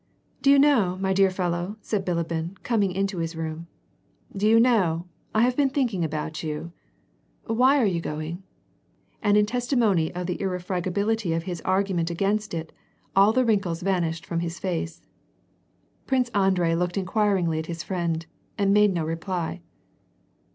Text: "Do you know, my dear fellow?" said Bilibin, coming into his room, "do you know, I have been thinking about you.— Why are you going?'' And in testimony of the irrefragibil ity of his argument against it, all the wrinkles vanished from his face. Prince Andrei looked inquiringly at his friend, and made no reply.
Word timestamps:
"Do 0.41 0.49
you 0.49 0.57
know, 0.57 0.97
my 0.99 1.13
dear 1.13 1.29
fellow?" 1.29 1.77
said 1.81 2.03
Bilibin, 2.03 2.57
coming 2.63 2.91
into 2.91 3.19
his 3.19 3.35
room, 3.35 3.67
"do 4.35 4.47
you 4.47 4.59
know, 4.59 5.05
I 5.35 5.43
have 5.43 5.55
been 5.55 5.69
thinking 5.69 6.03
about 6.03 6.41
you.— 6.41 6.71
Why 7.45 7.79
are 7.79 7.85
you 7.85 8.01
going?'' 8.01 8.41
And 9.21 9.37
in 9.37 9.45
testimony 9.45 10.11
of 10.15 10.25
the 10.25 10.39
irrefragibil 10.39 11.13
ity 11.13 11.33
of 11.33 11.43
his 11.43 11.61
argument 11.61 12.09
against 12.09 12.55
it, 12.55 12.71
all 13.15 13.31
the 13.31 13.45
wrinkles 13.45 13.83
vanished 13.83 14.25
from 14.25 14.39
his 14.39 14.57
face. 14.57 15.05
Prince 16.07 16.29
Andrei 16.29 16.73
looked 16.73 16.97
inquiringly 16.97 17.59
at 17.59 17.67
his 17.67 17.83
friend, 17.83 18.25
and 18.57 18.73
made 18.73 18.95
no 18.95 19.05
reply. 19.05 19.61